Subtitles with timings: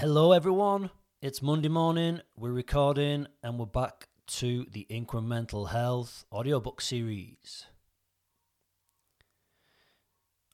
[0.00, 0.88] Hello, everyone.
[1.20, 2.22] It's Monday morning.
[2.34, 7.66] We're recording and we're back to the Incremental Health audiobook series.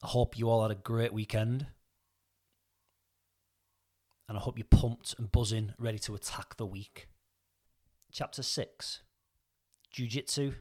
[0.02, 1.68] I hope you all had a great weekend.
[4.28, 7.06] And I hope you're pumped and buzzing, ready to attack the week.
[8.10, 9.02] Chapter 6
[9.92, 10.54] Jiu Jitsu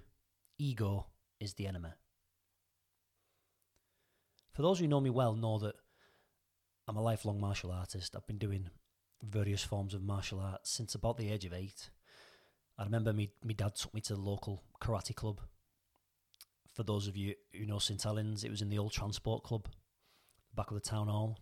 [0.60, 1.08] Ego
[1.40, 1.90] is the enemy.
[4.54, 5.74] For those who know me well, know that
[6.88, 8.16] I'm a lifelong martial artist.
[8.16, 8.70] I've been doing
[9.24, 11.90] various forms of martial arts since about the age of eight.
[12.78, 15.42] I remember me, my dad took me to the local karate club.
[16.74, 19.68] For those of you who know St Helens, it was in the old transport club,
[20.54, 21.40] back of the town hall.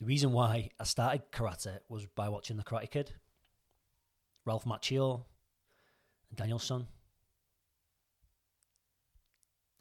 [0.00, 3.12] The reason why I started karate was by watching The Karate Kid,
[4.46, 5.24] Ralph Macchio,
[6.30, 6.86] and Daniel-san.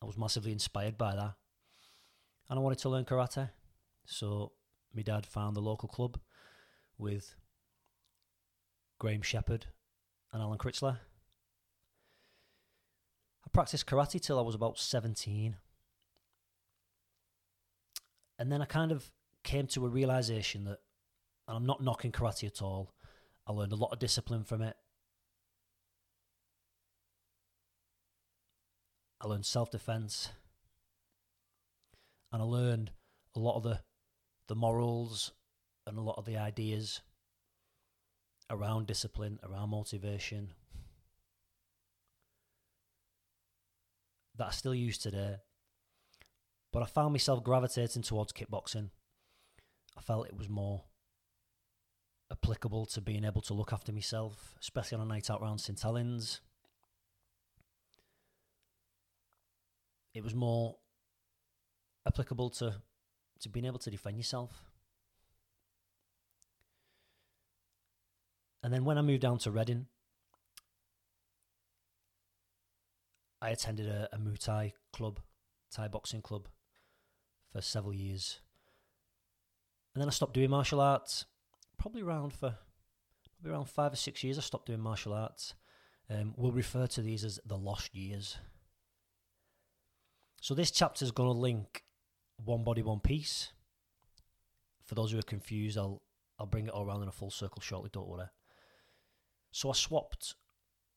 [0.02, 1.36] I was massively inspired by that
[2.50, 3.50] and I wanted to learn karate.
[4.06, 4.52] So
[4.94, 6.20] my dad found the local club
[6.98, 7.36] with
[9.00, 9.68] Graham Shepherd
[10.32, 11.00] and Alan Critchler.
[13.46, 15.56] I practiced karate till I was about 17.
[18.38, 19.12] And then I kind of
[19.44, 20.80] came to a realization that,
[21.48, 22.94] and I'm not knocking karate at all,
[23.48, 24.76] I learned a lot of discipline from it.
[29.20, 30.30] I learned self defense
[32.32, 32.92] and I learned
[33.36, 33.80] a lot of the
[34.48, 35.32] the morals
[35.88, 37.02] and a lot of the ideas
[38.50, 40.52] around discipline, around motivation
[44.38, 45.38] that I still use today.
[46.74, 48.90] But I found myself gravitating towards kickboxing.
[49.98, 50.84] I felt it was more
[52.32, 55.80] applicable to being able to look after myself, especially on a night out around St
[55.80, 56.42] Helens.
[60.14, 60.76] It was more
[62.06, 62.82] applicable to
[63.40, 64.64] to being able to defend yourself.
[68.64, 69.88] And then when I moved down to Reading,
[73.42, 75.20] I attended a, a Muay Thai club,
[75.72, 76.48] Thai boxing club,
[77.52, 78.40] for several years.
[79.96, 81.26] And then I stopped doing martial arts,
[81.78, 82.56] probably around for
[83.42, 84.38] probably around five or six years.
[84.38, 85.56] I stopped doing martial arts.
[86.10, 88.38] Um, we'll refer to these as the lost years.
[90.42, 91.84] So this chapter is going to link
[92.46, 93.52] one Body One Piece.
[94.84, 96.02] For those who are confused, I'll
[96.40, 97.90] I'll bring it all around in a full circle shortly.
[97.94, 98.26] Don't worry.
[99.52, 100.36] So I swapped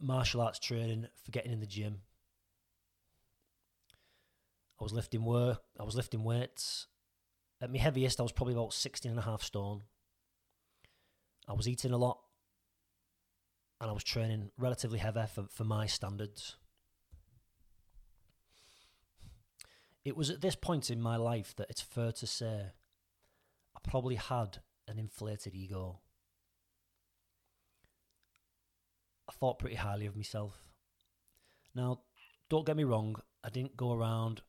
[0.01, 2.01] martial arts training for getting in the gym.
[4.81, 5.61] I was lifting work.
[5.79, 6.87] I was lifting weights.
[7.61, 9.83] At my heaviest, I was probably about 16 and a half stone.
[11.49, 12.19] I was eating a lot.
[13.81, 16.57] And I was training relatively heavy for, for my standards.
[20.05, 22.73] It was at this point in my life that it's fair to say
[23.77, 26.01] I probably had an inflated ego.
[29.29, 30.59] I thought pretty highly of myself.
[31.75, 32.01] Now,
[32.51, 34.43] don't get me wrong, I didn't go around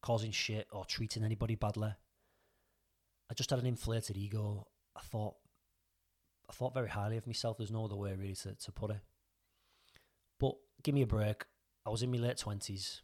[0.00, 1.92] causing shit or treating anybody badly.
[3.28, 4.66] I just had an inflated ego.
[4.96, 5.34] I thought
[6.48, 7.58] I thought very highly of myself.
[7.58, 9.00] There's no other way really to, to put it.
[10.40, 11.44] But give me a break.
[11.86, 13.02] I was in my late twenties.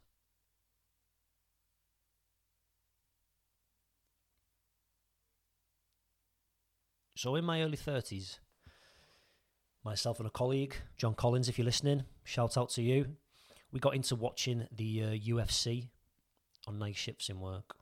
[7.16, 8.40] So in my early 30s,
[9.82, 13.06] myself and a colleague, John Collins, if you're listening, shout out to you.
[13.72, 15.88] We got into watching the uh, UFC
[16.66, 17.74] on night shifts in work.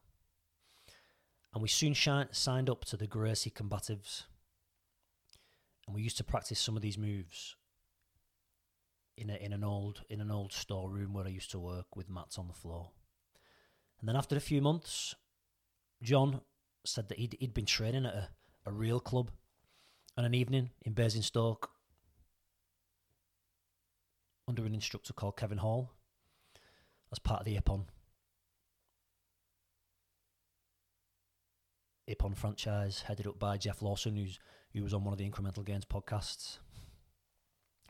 [1.52, 4.22] And we soon signed up to the Gracie Combatives.
[5.88, 7.56] And we used to practice some of these moves
[9.16, 12.08] in a, in an old in an old storeroom where I used to work with
[12.08, 12.92] mats on the floor.
[13.98, 15.16] And then after a few months,
[16.04, 16.40] John
[16.86, 18.28] said that he'd, he'd been training at a
[18.66, 19.30] a real club
[20.16, 21.70] on an evening in Basingstoke
[24.46, 25.92] under an instructor called Kevin Hall
[27.12, 27.84] as part of the Ippon.
[32.08, 34.38] Ippon franchise headed up by Jeff Lawson, who's
[34.74, 36.58] who was on one of the Incremental Gains podcasts.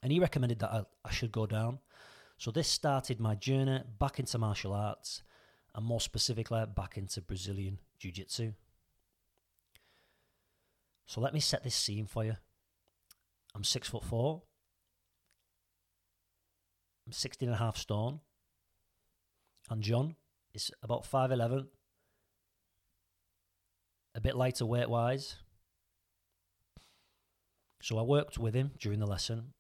[0.03, 1.79] And he recommended that I, I should go down.
[2.37, 5.23] So this started my journey back into martial arts
[5.75, 8.53] and more specifically back into Brazilian Jiu Jitsu.
[11.07, 12.37] So let me set this scene for you.
[13.55, 14.43] I'm six foot four.
[17.07, 18.21] I'm 16 and a half stone.
[19.71, 20.17] And John
[20.55, 21.67] is about 5'11.
[24.15, 25.37] A bit lighter weight wise.
[27.83, 29.53] So I worked with him during the lesson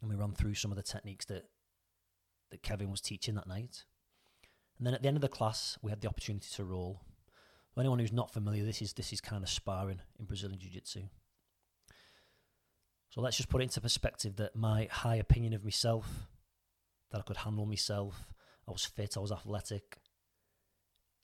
[0.00, 1.44] and we ran through some of the techniques that
[2.50, 3.84] that Kevin was teaching that night.
[4.76, 7.02] And then at the end of the class, we had the opportunity to roll.
[7.80, 10.68] For anyone who's not familiar, this is this is kind of sparring in Brazilian Jiu
[10.68, 11.00] Jitsu.
[13.08, 16.28] So let's just put it into perspective that my high opinion of myself,
[17.10, 18.34] that I could handle myself,
[18.68, 19.96] I was fit, I was athletic,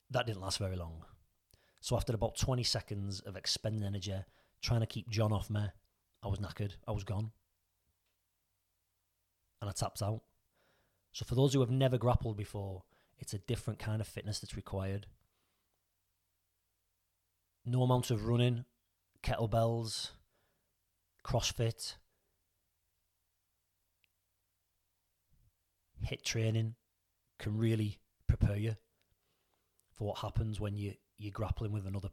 [0.08, 1.04] that didn't last very long.
[1.82, 4.14] So after about 20 seconds of expending energy,
[4.62, 5.60] trying to keep John off me,
[6.22, 6.72] I was knackered.
[6.88, 7.32] I was gone.
[9.60, 10.22] And I tapped out.
[11.12, 12.84] So for those who have never grappled before,
[13.18, 15.06] it's a different kind of fitness that's required.
[17.68, 18.64] No amount of running,
[19.24, 20.10] kettlebells,
[21.24, 21.96] CrossFit,
[26.06, 26.76] HIIT training
[27.40, 27.98] can really
[28.28, 28.76] prepare you
[29.92, 32.10] for what happens when you, you're grappling with another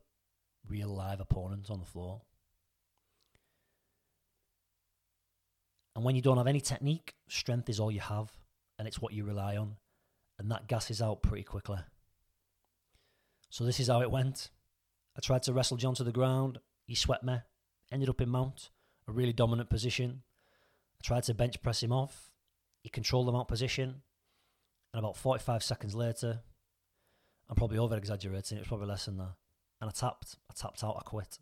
[0.67, 2.23] real live opponent on the floor.
[5.95, 8.31] And when you don't have any technique, strength is all you have,
[8.79, 9.75] and it's what you rely on,
[10.39, 11.77] and that gasses out pretty quickly.
[13.51, 14.49] So this is how it went.
[15.15, 16.59] I tried to wrestle John to the ground.
[16.85, 17.37] He swept me,
[17.91, 18.69] ended up in mount,
[19.07, 20.23] a really dominant position.
[20.99, 22.31] I tried to bench press him off.
[22.81, 24.01] He controlled the mount position,
[24.93, 26.41] and about 45 seconds later,
[27.49, 28.57] I'm probably over exaggerating.
[28.57, 29.35] It was probably less than that.
[29.79, 30.37] And I tapped.
[30.49, 30.97] I tapped out.
[30.97, 31.39] I quit.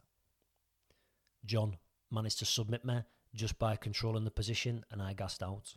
[1.46, 1.78] John
[2.12, 3.02] managed to submit me
[3.34, 5.76] just by controlling the position, and I gassed out.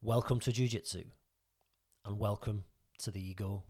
[0.00, 1.04] Welcome to Jiu Jitsu,
[2.04, 2.64] and welcome
[2.98, 3.64] to the ego.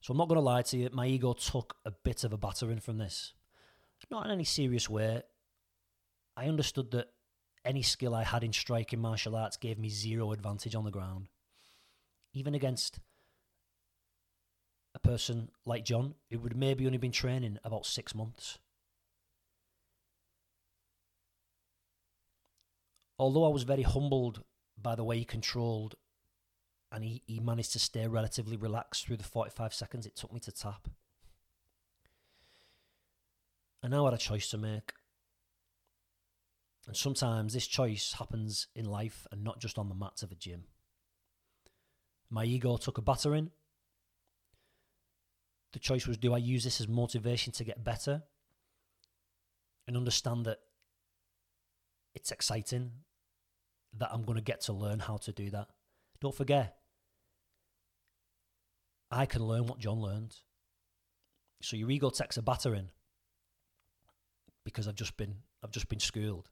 [0.00, 2.38] So I'm not going to lie to you, my ego took a bit of a
[2.38, 3.34] battering from this.
[4.10, 5.22] Not in any serious way.
[6.36, 7.08] I understood that
[7.64, 11.28] any skill I had in striking martial arts gave me zero advantage on the ground.
[12.32, 13.00] Even against
[14.94, 18.58] a person like John, who would maybe only been training about six months.
[23.18, 24.44] Although I was very humbled
[24.80, 25.96] by the way he controlled
[26.90, 30.40] and he, he managed to stay relatively relaxed through the 45 seconds it took me
[30.40, 30.88] to tap.
[33.82, 34.92] I now had a choice to make.
[36.86, 40.34] And sometimes this choice happens in life and not just on the mats of a
[40.34, 40.64] gym.
[42.30, 43.50] My ego took a battering.
[45.72, 48.22] The choice was do I use this as motivation to get better
[49.86, 50.58] and understand that
[52.14, 52.90] it's exciting,
[53.96, 55.68] that I'm going to get to learn how to do that.
[56.20, 56.77] Don't forget,
[59.10, 60.36] I can learn what John learned.
[61.62, 62.90] So your ego takes a battering
[64.64, 66.50] because I've just been I've just been schooled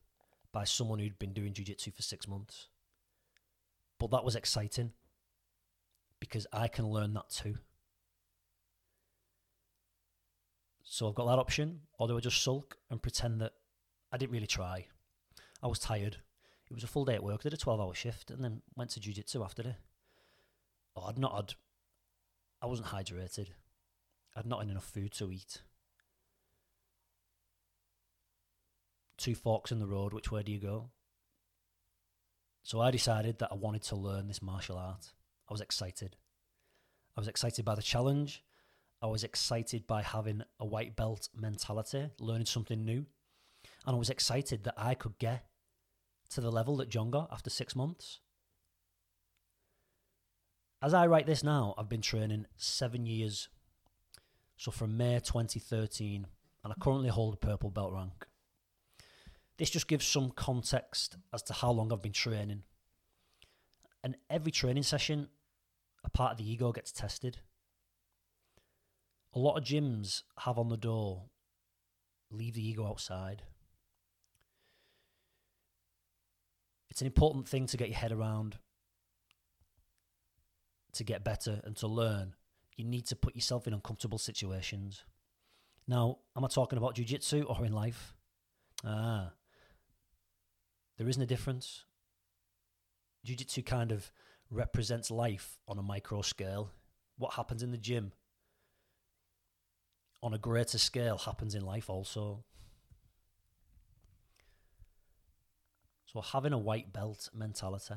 [0.52, 2.68] by someone who'd been doing jiu-jitsu for 6 months.
[3.98, 4.92] But that was exciting
[6.18, 7.58] because I can learn that too.
[10.82, 13.52] So I've got that option, or do I just sulk and pretend that
[14.12, 14.86] I didn't really try?
[15.62, 16.18] I was tired.
[16.70, 17.40] It was a full day at work.
[17.40, 19.76] I did a 12 hour shift and then went to jiu jitsu after it.
[20.96, 21.54] Oh, I'd not had
[22.60, 23.48] I wasn't hydrated.
[24.34, 25.62] I'd not had enough food to eat.
[29.18, 30.90] Two forks in the road, which way do you go?
[32.62, 35.12] So I decided that I wanted to learn this martial art.
[35.48, 36.16] I was excited.
[37.16, 38.42] I was excited by the challenge.
[39.00, 43.06] I was excited by having a white belt mentality, learning something new.
[43.86, 45.46] And I was excited that I could get
[46.30, 48.20] to the level that John got after six months.
[50.86, 53.48] As I write this now, I've been training seven years.
[54.56, 56.28] So from May 2013,
[56.62, 58.24] and I currently hold a purple belt rank.
[59.56, 62.62] This just gives some context as to how long I've been training.
[64.04, 65.26] And every training session,
[66.04, 67.38] a part of the ego gets tested.
[69.34, 71.24] A lot of gyms have on the door
[72.30, 73.42] leave the ego outside.
[76.90, 78.58] It's an important thing to get your head around
[80.96, 82.34] to get better and to learn,
[82.76, 85.04] you need to put yourself in uncomfortable situations.
[85.88, 88.14] Now, am I talking about jujitsu or in life?
[88.84, 89.32] Ah,
[90.98, 91.84] there isn't a difference.
[93.24, 94.10] Jiu-jitsu kind of
[94.50, 96.70] represents life on a micro scale.
[97.18, 98.12] What happens in the gym
[100.22, 102.44] on a greater scale happens in life also.
[106.06, 107.94] So having a white belt mentality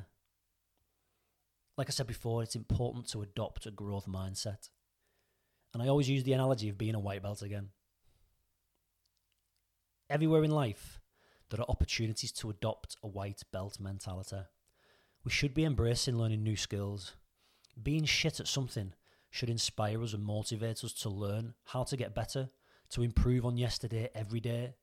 [1.79, 4.67] like I said before, it's important to adopt a growth mindset.
[5.74, 7.69] And I always use the analogy of being a white belt again.
[10.09, 11.00] Everywhere in life,
[11.50, 14.41] there are opportunities to adopt a white belt mentality.
[15.24, 17.13] We should be embracing learning new skills.
[17.81, 18.91] Being shit at something
[19.31, 22.50] should inspire us and motivate us to learn how to get better,
[22.89, 24.74] to improve on yesterday every day.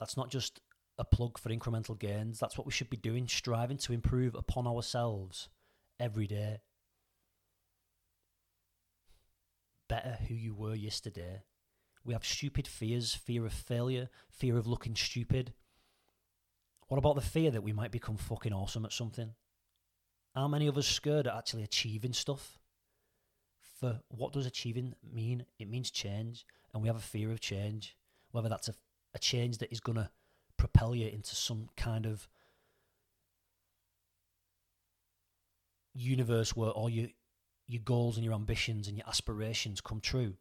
[0.00, 0.60] That's not just
[0.98, 2.38] a plug for incremental gains.
[2.38, 5.48] That's what we should be doing, striving to improve upon ourselves
[5.98, 6.60] every day.
[9.88, 11.42] better who you were yesterday.
[12.04, 15.52] We have stupid fears fear of failure, fear of looking stupid.
[16.88, 19.30] What about the fear that we might become fucking awesome at something?
[20.34, 22.58] How many of us scared at actually achieving stuff?
[23.80, 25.46] For what does achieving mean?
[25.58, 27.96] It means change, and we have a fear of change,
[28.32, 28.74] whether that's a,
[29.14, 30.10] a change that is going to
[30.56, 32.28] propel you into some kind of
[35.94, 37.08] universe where all your
[37.66, 40.34] your goals and your ambitions and your aspirations come true.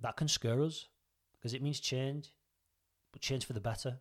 [0.00, 0.86] That can scare us
[1.36, 2.34] because it means change,
[3.12, 3.98] but change for the better.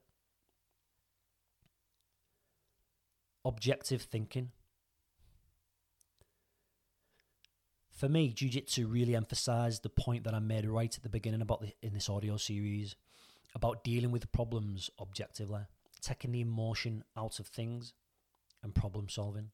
[3.44, 4.52] Objective thinking.
[7.90, 11.42] For me, Jiu Jitsu really emphasized the point that I made right at the beginning
[11.42, 12.96] about the, in this audio series
[13.58, 15.62] about dealing with problems objectively,
[16.00, 17.94] taking the emotion out of things
[18.62, 19.50] and problem solving.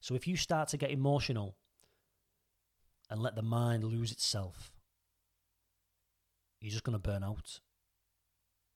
[0.00, 1.56] So if you start to get emotional
[3.08, 4.70] and let the mind lose itself,
[6.60, 7.60] you're just going to burn out.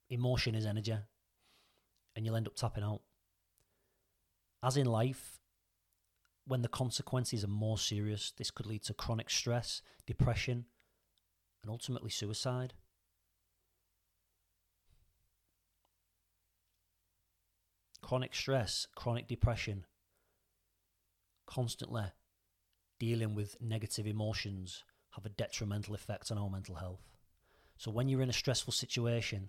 [0.08, 0.96] Emotion is energy,
[2.16, 3.02] and you'll end up tapping out.
[4.62, 5.38] As in life,
[6.46, 10.64] when the consequences are more serious, this could lead to chronic stress, depression,
[11.62, 12.72] and ultimately suicide.
[18.10, 19.84] Chronic stress, chronic depression,
[21.46, 22.06] constantly
[22.98, 27.14] dealing with negative emotions have a detrimental effect on our mental health.
[27.76, 29.48] So when you're in a stressful situation,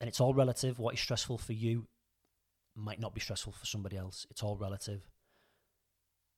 [0.00, 1.86] and it's all relative, what is stressful for you
[2.74, 4.26] might not be stressful for somebody else.
[4.30, 5.06] It's all relative.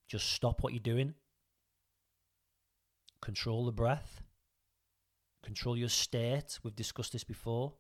[0.09, 1.15] Just stop what you're doing.
[3.23, 4.25] Control the breath.
[5.45, 6.59] Control your state.
[6.65, 7.75] We've discussed this before.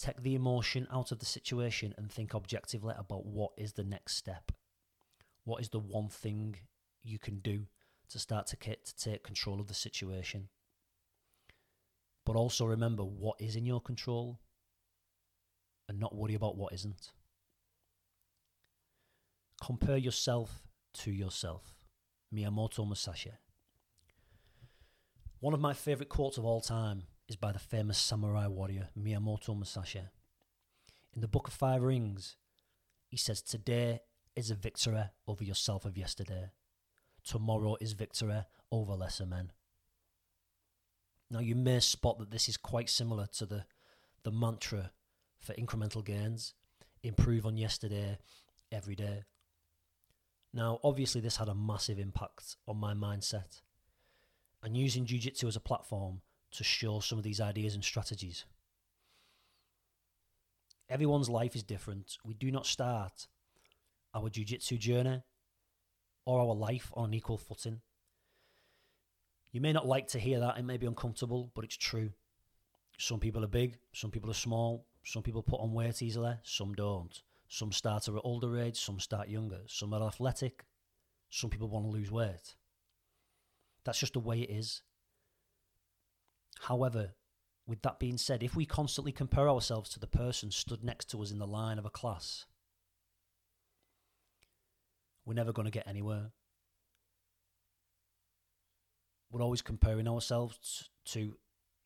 [0.00, 4.16] Take the emotion out of the situation and think objectively about what is the next
[4.16, 4.50] step.
[5.44, 6.56] What is the one thing
[7.02, 7.66] you can do
[8.08, 10.48] to start to, to take control of the situation?
[12.24, 14.40] But also remember what is in your control
[15.86, 17.10] and not worry about what isn't.
[19.62, 20.62] Compare yourself
[20.94, 21.74] to yourself.
[22.34, 23.32] Miyamoto Musashi.
[25.40, 29.56] One of my favourite quotes of all time is by the famous samurai warrior Miyamoto
[29.56, 30.02] Musashi.
[31.14, 32.36] In the Book of Five Rings,
[33.06, 34.00] he says, Today
[34.34, 36.50] is a victory over yourself of yesterday.
[37.22, 39.52] Tomorrow is victory over lesser men.
[41.30, 43.64] Now, you may spot that this is quite similar to the,
[44.24, 44.90] the mantra
[45.38, 46.54] for incremental gains
[47.04, 48.18] improve on yesterday
[48.72, 49.22] every day.
[50.52, 53.60] Now, obviously, this had a massive impact on my mindset.
[54.64, 58.44] And using Jiu Jitsu as a platform to show some of these ideas and strategies.
[60.88, 62.18] Everyone's life is different.
[62.24, 63.28] We do not start
[64.12, 65.22] our jiu jitsu journey
[66.26, 67.80] or our life on an equal footing.
[69.52, 72.10] You may not like to hear that, it may be uncomfortable, but it's true.
[72.98, 76.74] Some people are big, some people are small, some people put on weight easily, some
[76.74, 77.22] don't.
[77.48, 80.64] Some start at an older age, some start younger, some are athletic,
[81.30, 82.54] some people want to lose weight.
[83.84, 84.82] That's just the way it is.
[86.58, 87.14] However,
[87.66, 91.22] with that being said, if we constantly compare ourselves to the person stood next to
[91.22, 92.46] us in the line of a class,
[95.24, 96.32] we're never going to get anywhere.
[99.30, 101.36] We're always comparing ourselves to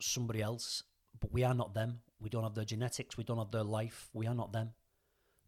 [0.00, 0.83] somebody else,
[1.21, 2.00] but we are not them.
[2.18, 4.71] We don't have their genetics, we don't have their life, we are not them.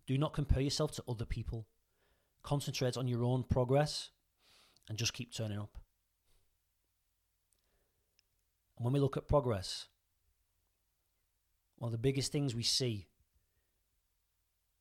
[0.07, 1.67] Do not compare yourself to other people.
[2.43, 4.11] Concentrate on your own progress
[4.89, 5.79] and just keep turning up.
[8.77, 9.89] And when we look at progress,
[11.79, 13.07] one of the biggest things we see,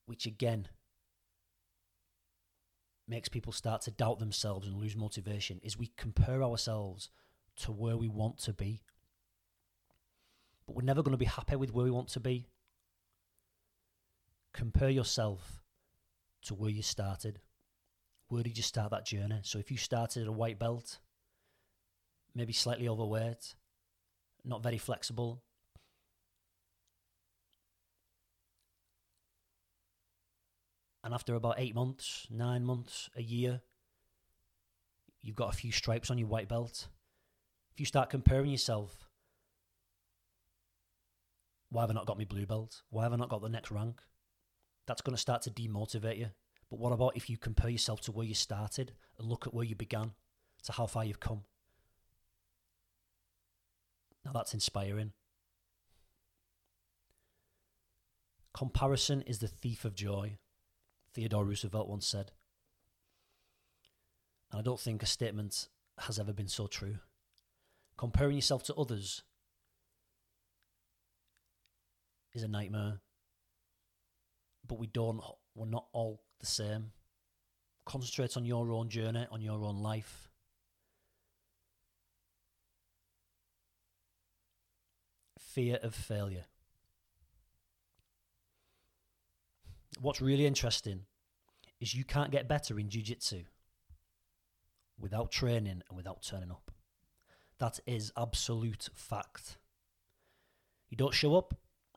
[0.06, 0.68] which again
[3.08, 7.10] makes people start to doubt themselves and lose motivation, is we compare ourselves
[7.58, 8.82] to where we want to be.
[10.66, 12.48] But we're never going to be happy with where we want to be.
[14.54, 15.62] Compare yourself
[16.44, 17.40] to where you started.
[18.28, 19.40] Where did you start that journey?
[19.44, 21.00] So if you started at a white belt,
[22.34, 23.54] maybe slightly overweight,
[24.46, 25.42] not very flexible.
[31.04, 33.62] And after about eight months, nine months, a year,
[35.22, 36.88] you've got a few stripes on your white belt.
[37.74, 39.08] If you start comparing yourself,
[41.70, 42.82] why have I not got my blue belt?
[42.90, 44.02] Why have I not got the next rank?
[44.88, 46.30] That's going to start to demotivate you.
[46.70, 49.66] But what about if you compare yourself to where you started and look at where
[49.66, 50.14] you began,
[50.64, 51.44] to how far you've come?
[54.26, 55.14] Now that's inspiring.
[58.54, 60.38] Comparison is the thief of joy,
[61.14, 62.32] Theodore Roosevelt once said.
[64.52, 65.68] And I don't think a statement
[66.00, 66.98] has ever been so true.
[67.98, 69.24] Comparing yourself to others
[72.34, 73.00] is a nightmare.
[74.68, 75.22] But we don't,
[75.54, 76.92] we're not all the same.
[77.86, 80.32] Concentrate on your own journey, on your own life.
[85.56, 86.44] Fear of failure.
[90.02, 91.04] What's really interesting
[91.80, 93.44] is you can't get better in jiu jitsu
[95.00, 96.72] without training and without turning up.
[97.60, 99.56] That is absolute fact.
[100.90, 101.54] You don't show up,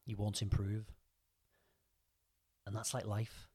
[0.07, 0.93] you won't improve.
[2.65, 3.49] And that's like life.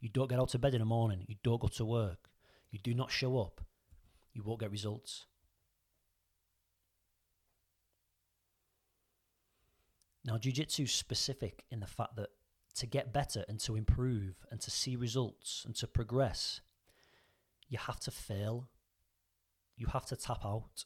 [0.00, 2.30] You don't get out of bed in the morning, you don't go to work,
[2.72, 3.60] you do not show up,
[4.34, 5.26] you won't get results.
[10.28, 12.28] Now, Jiu Jitsu is specific in the fact that
[12.74, 16.60] to get better and to improve and to see results and to progress,
[17.70, 18.68] you have to fail.
[19.78, 20.84] You have to tap out.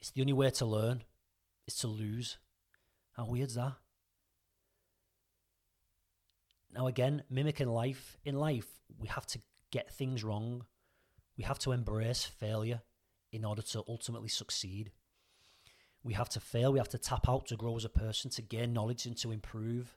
[0.00, 1.02] It's the only way to learn
[1.66, 2.38] is to lose.
[3.16, 3.72] How weird's that?
[6.72, 9.40] Now, again, mimicking life, in life, we have to
[9.72, 10.64] get things wrong.
[11.36, 12.82] We have to embrace failure
[13.32, 14.92] in order to ultimately succeed.
[16.04, 18.42] We have to fail, we have to tap out to grow as a person, to
[18.42, 19.96] gain knowledge and to improve.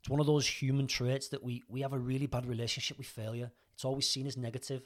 [0.00, 3.06] It's one of those human traits that we, we have a really bad relationship with
[3.06, 3.52] failure.
[3.72, 4.82] It's always seen as negative.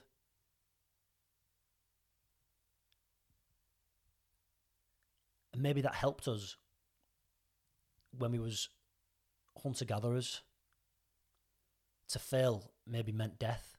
[5.53, 6.57] And maybe that helped us
[8.17, 8.69] when we was
[9.63, 10.43] hunter gatherers.
[12.11, 13.77] To fail maybe meant death.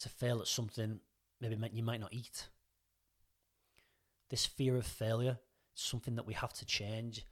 [0.00, 1.00] To fail at something
[1.40, 2.48] maybe meant you might not eat.
[4.30, 5.38] This fear of failure
[5.74, 7.24] something that we have to change.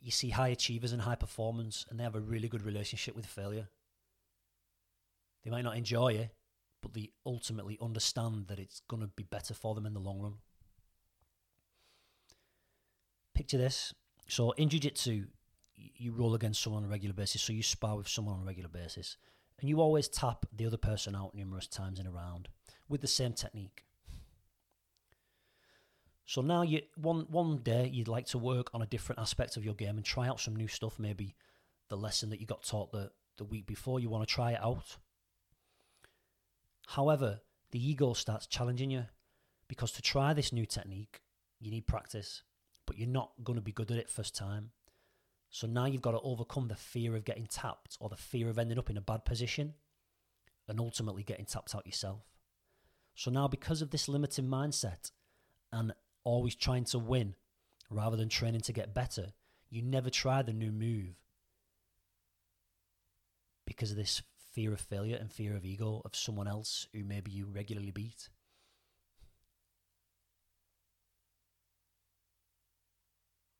[0.00, 3.24] You see high achievers and high performance, and they have a really good relationship with
[3.24, 3.68] failure.
[5.44, 6.34] They might not enjoy it,
[6.82, 10.20] but they ultimately understand that it's going to be better for them in the long
[10.20, 10.34] run.
[13.32, 13.94] Picture this
[14.28, 15.26] so in jiu jitsu,
[15.74, 18.46] you roll against someone on a regular basis, so you spar with someone on a
[18.46, 19.16] regular basis,
[19.60, 22.48] and you always tap the other person out numerous times in a round
[22.88, 23.84] with the same technique.
[26.26, 29.64] So now you one one day you'd like to work on a different aspect of
[29.64, 31.34] your game and try out some new stuff, maybe
[31.88, 34.60] the lesson that you got taught the, the week before, you want to try it
[34.62, 34.96] out.
[36.86, 37.40] However,
[37.72, 39.04] the ego starts challenging you
[39.68, 41.20] because to try this new technique,
[41.60, 42.42] you need practice
[42.86, 44.70] but you're not going to be good at it first time.
[45.50, 48.58] So now you've got to overcome the fear of getting tapped or the fear of
[48.58, 49.74] ending up in a bad position
[50.68, 52.22] and ultimately getting tapped out yourself.
[53.14, 55.12] So now, because of this limiting mindset
[55.72, 55.92] and
[56.24, 57.34] always trying to win
[57.90, 59.32] rather than training to get better,
[59.70, 61.14] you never try the new move
[63.66, 67.30] because of this fear of failure and fear of ego of someone else who maybe
[67.30, 68.28] you regularly beat.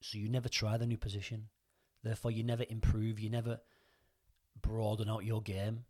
[0.02, 1.48] So you never try the new position.
[2.02, 3.18] Therefore, you never improve.
[3.18, 3.60] You never
[4.60, 5.84] broaden out your game.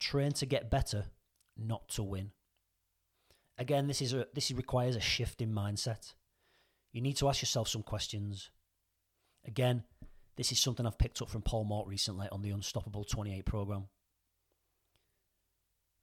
[0.00, 1.04] Train to get better,
[1.56, 2.32] not to win.
[3.58, 6.12] Again, this is a, this requires a shift in mindset.
[6.92, 8.50] You need to ask yourself some questions.
[9.46, 9.84] Again,
[10.36, 13.88] this is something I've picked up from Paul Mort recently on the Unstoppable 28 program.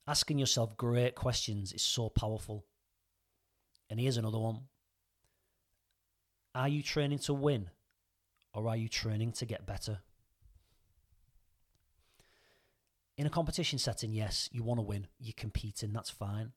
[0.08, 2.66] Asking yourself great questions is so powerful.
[3.90, 4.62] And here's another one
[6.56, 7.70] are you training to win
[8.54, 10.00] or are you training to get better?
[13.18, 16.52] In a competition setting, yes, you want to win, you're competing, that's fine.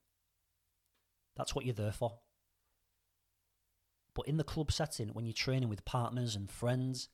[1.36, 2.18] That's what you're there for.
[4.14, 7.08] But in the club setting, when you're training with partners and friends,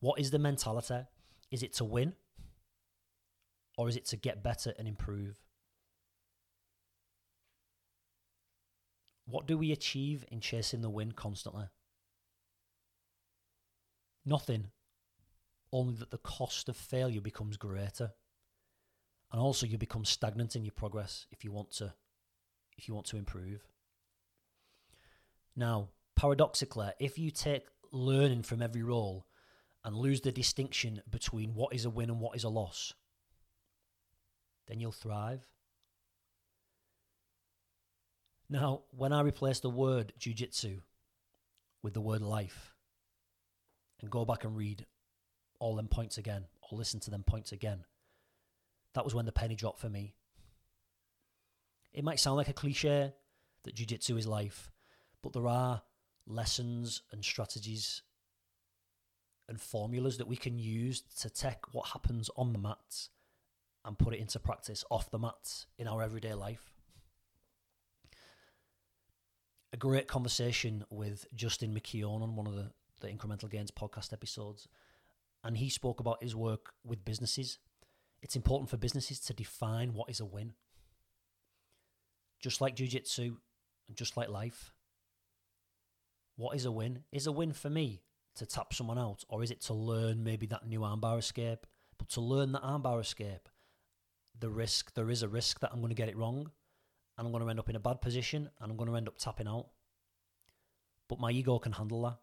[0.00, 1.06] what is the mentality?
[1.50, 2.14] Is it to win?
[3.76, 5.38] Or is it to get better and improve?
[9.26, 11.66] What do we achieve in chasing the win constantly?
[14.26, 14.68] Nothing.
[15.72, 18.12] Only that the cost of failure becomes greater.
[19.30, 21.94] And also you become stagnant in your progress if you want to
[22.78, 23.66] if you want to improve.
[25.54, 29.26] Now, paradoxically, if you take learning from every roll
[29.84, 32.94] and lose the distinction between what is a win and what is a loss,
[34.68, 35.46] then you'll thrive.
[38.48, 40.80] Now, when I replace the word jujitsu
[41.82, 42.74] with the word life,
[44.00, 44.86] and go back and read
[45.58, 47.84] all them points again or listen to them points again.
[48.94, 50.14] That was when the penny dropped for me.
[51.98, 53.12] It might sound like a cliche
[53.64, 54.70] that jiu-jitsu is life,
[55.20, 55.82] but there are
[56.28, 58.02] lessons and strategies
[59.48, 63.10] and formulas that we can use to take what happens on the mats
[63.84, 66.70] and put it into practice off the mats in our everyday life.
[69.72, 74.68] A great conversation with Justin McKeown on one of the, the Incremental Gains podcast episodes.
[75.42, 77.58] And he spoke about his work with businesses.
[78.22, 80.52] It's important for businesses to define what is a win.
[82.40, 83.36] Just like Jiu Jitsu
[83.88, 84.72] and just like life,
[86.36, 87.04] what is a win?
[87.10, 88.02] Is a win for me
[88.36, 91.66] to tap someone out, or is it to learn maybe that new armbar escape?
[91.98, 93.48] But to learn that armbar escape,
[94.38, 96.50] the risk there is a risk that I'm going to get it wrong,
[97.16, 99.08] and I'm going to end up in a bad position, and I'm going to end
[99.08, 99.66] up tapping out.
[101.08, 102.18] But my ego can handle that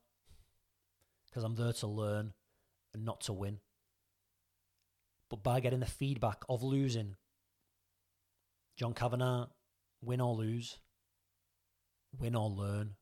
[1.28, 2.34] because I'm there to learn
[2.94, 3.60] and not to win.
[5.30, 7.16] But by getting the feedback of losing,
[8.78, 9.48] John Kavanagh,
[10.02, 10.78] win or lose,
[12.18, 12.96] win or learn.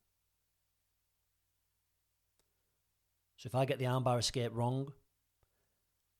[3.36, 4.92] So if I get the armbar escape wrong,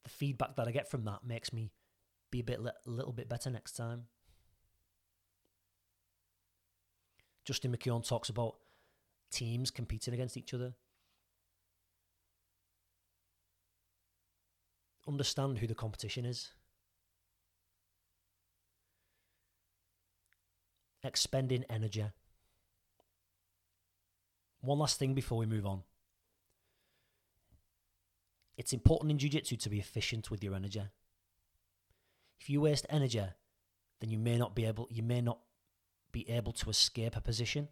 [0.04, 1.70] the feedback that I get from that makes me
[2.30, 4.04] be a bit a little bit better next time.
[7.44, 8.56] Justin McKeown talks about
[9.30, 10.74] teams competing against each other.
[15.06, 16.52] Understand who the competition is.
[21.04, 22.06] Expending energy.
[24.62, 25.82] One last thing before we move on.
[28.56, 30.82] It's important in jiu-jitsu to be efficient with your energy.
[32.40, 33.22] If you waste energy,
[34.00, 35.40] then you may not be able you may not
[36.10, 37.68] be able to escape a position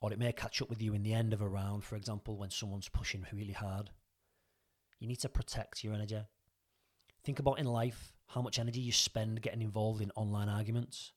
[0.00, 2.36] or it may catch up with you in the end of a round, for example,
[2.36, 3.90] when someone's pushing really hard.
[4.98, 6.20] You need to protect your energy.
[7.24, 11.12] Think about in life how much energy you spend getting involved in online arguments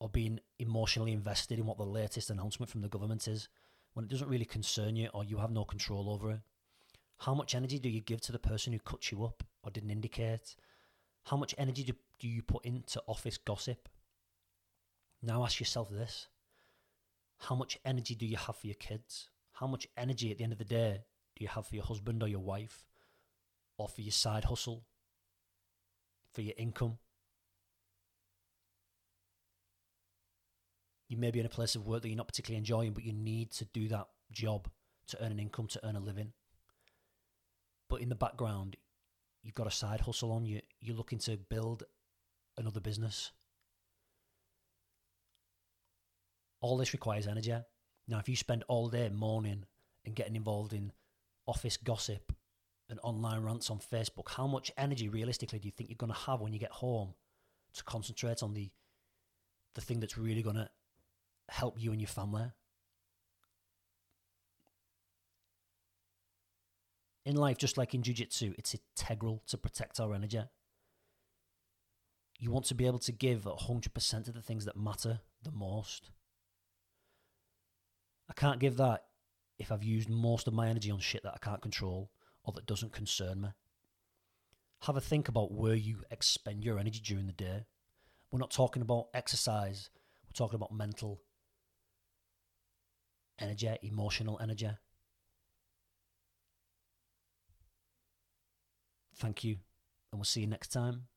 [0.00, 3.48] or being emotionally invested in what the latest announcement from the government is
[3.94, 6.40] when it doesn't really concern you or you have no control over it?
[7.18, 9.90] How much energy do you give to the person who cut you up or didn't
[9.90, 10.54] indicate?
[11.24, 13.88] How much energy do, do you put into office gossip?
[15.20, 16.28] Now ask yourself this
[17.38, 19.30] How much energy do you have for your kids?
[19.52, 21.00] How much energy at the end of the day
[21.36, 22.84] do you have for your husband or your wife?
[23.76, 24.84] Or for your side hustle?
[26.32, 26.98] For your income?
[31.08, 33.12] You may be in a place of work that you're not particularly enjoying, but you
[33.12, 34.68] need to do that job
[35.08, 36.32] to earn an income, to earn a living.
[37.88, 38.76] But in the background,
[39.42, 40.60] you've got a side hustle on you.
[40.80, 41.84] You're looking to build
[42.58, 43.32] another business.
[46.60, 47.54] All this requires energy.
[48.06, 49.64] Now, if you spend all day moaning
[50.04, 50.92] and getting involved in
[51.46, 52.32] office gossip
[52.90, 56.18] and online rants on Facebook, how much energy realistically do you think you're going to
[56.18, 57.14] have when you get home
[57.74, 58.70] to concentrate on the
[59.74, 60.68] the thing that's really going to
[61.48, 62.50] help you and your family.
[67.24, 70.40] In life, just like in Jiu Jitsu, it's integral to protect our energy.
[72.38, 76.10] You want to be able to give 100% of the things that matter the most.
[78.30, 79.04] I can't give that
[79.58, 82.10] if I've used most of my energy on shit that I can't control
[82.44, 83.48] or that doesn't concern me.
[84.82, 87.66] Have a think about where you expend your energy during the day.
[88.30, 89.90] We're not talking about exercise,
[90.24, 91.20] we're talking about mental
[93.40, 94.70] energy, emotional energy.
[99.16, 99.56] Thank you,
[100.12, 101.08] and we'll see you next time.